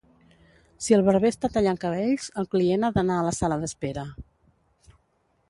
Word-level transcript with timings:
Si 0.85 0.95
el 0.95 1.03
barber 1.09 1.29
està 1.33 1.51
tallant 1.57 1.79
cabells, 1.83 2.31
el 2.43 2.49
client 2.57 2.89
ha 2.89 2.91
d'anar 2.97 3.19
a 3.19 3.27
la 3.29 3.35
sala 3.43 3.61
d'espera. 3.67 4.09